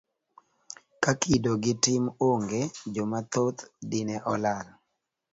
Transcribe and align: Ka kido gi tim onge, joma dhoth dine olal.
Ka 1.03 1.11
kido 1.21 1.51
gi 1.63 1.73
tim 1.83 2.03
onge, 2.29 2.61
joma 2.93 3.19
dhoth 3.31 3.61
dine 3.89 4.15
olal. 4.33 4.67